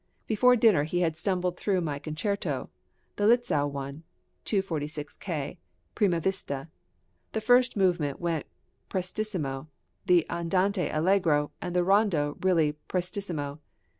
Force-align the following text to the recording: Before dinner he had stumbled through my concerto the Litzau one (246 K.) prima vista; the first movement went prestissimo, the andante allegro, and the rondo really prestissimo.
Before 0.25 0.55
dinner 0.55 0.83
he 0.83 1.01
had 1.01 1.15
stumbled 1.15 1.57
through 1.57 1.79
my 1.81 1.99
concerto 1.99 2.71
the 3.17 3.27
Litzau 3.27 3.67
one 3.67 4.01
(246 4.45 5.15
K.) 5.17 5.59
prima 5.93 6.19
vista; 6.19 6.69
the 7.33 7.39
first 7.39 7.77
movement 7.77 8.19
went 8.19 8.47
prestissimo, 8.89 9.67
the 10.07 10.25
andante 10.27 10.89
allegro, 10.89 11.51
and 11.61 11.75
the 11.75 11.83
rondo 11.83 12.35
really 12.41 12.71
prestissimo. 12.87 13.59